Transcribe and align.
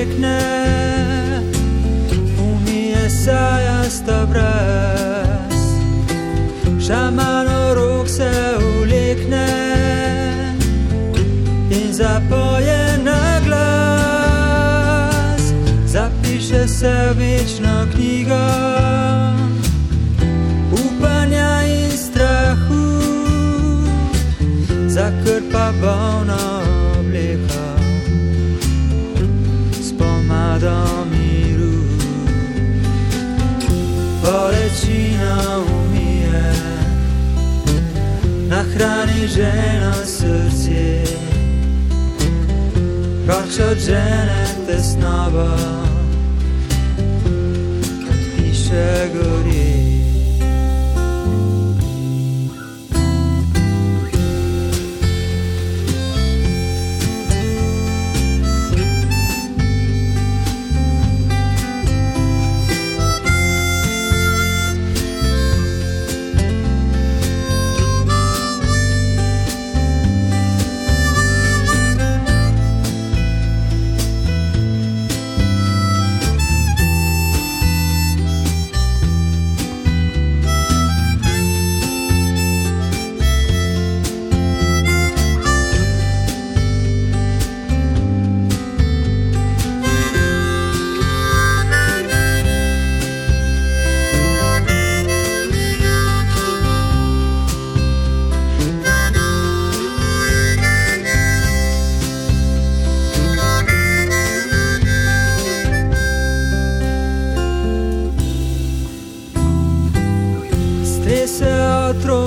ulekne, 0.00 0.40
umije 2.38 3.10
sajasta 3.10 4.26
brez, 4.26 5.64
šamano 6.86 7.74
rok 7.74 8.08
se 8.08 8.30
ulekne 8.80 9.48
in 11.70 11.92
zapoje 11.92 12.98
na 13.04 13.40
glas, 13.46 15.42
zapiše 15.86 16.68
se 16.68 17.14
večna 17.18 17.86
knjiga. 17.94 18.70
In 21.66 21.90
strahu, 21.96 23.00
zakrpa 24.88 25.72
bolno 25.82 26.59
ada 30.60 31.04
miru 31.08 31.88
Poleci 34.22 35.16
na 35.16 35.58
umije 35.58 36.52
Nahrani 38.48 39.28
žena 39.28 39.94
srce 40.04 41.04
Proč 43.26 43.58
od 43.70 43.78
žene 43.78 44.46
te 44.66 44.82
snova 44.82 45.56
Piše 48.36 49.08
gorije 49.14 49.79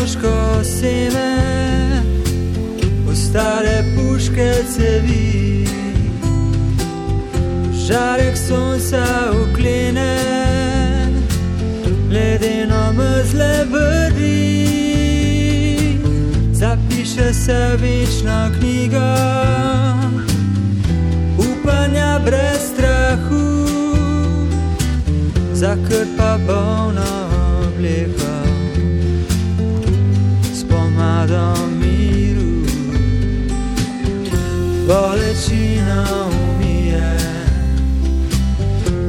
otroško 0.00 0.64
seme, 0.64 1.36
v 3.06 3.16
stare 3.16 3.84
puške 3.96 4.54
cevi. 4.72 5.66
Žarek 7.86 8.36
sonca 8.36 9.04
uklene, 9.42 10.16
ledeno 12.10 12.92
mrzle 12.92 13.64
vrvi. 13.70 14.40
Zapiše 16.52 17.34
se 17.34 17.76
večna 17.76 18.50
knjiga, 18.58 19.16
upanja 21.38 22.20
brez 22.24 22.72
strahu, 22.72 23.66
zakrpa 25.52 26.38
bolna 26.46 27.28
obleka 27.66 28.29
bolečina 35.30 36.04
umije, 36.26 37.16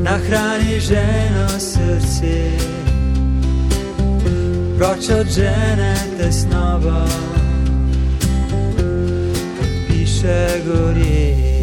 nahrani 0.03 0.79
ženo 0.79 1.49
srce, 1.59 2.51
proč 4.77 5.09
od 5.19 5.27
žene 5.35 5.95
tesnoba, 6.17 7.05
piše 9.87 10.47
gori. 10.67 11.60